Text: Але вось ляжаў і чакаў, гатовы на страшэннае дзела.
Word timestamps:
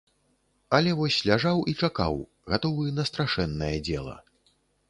Але 0.77 0.93
вось 1.01 1.17
ляжаў 1.31 1.61
і 1.73 1.77
чакаў, 1.87 2.17
гатовы 2.55 2.97
на 3.01 3.07
страшэннае 3.11 3.73
дзела. 3.91 4.15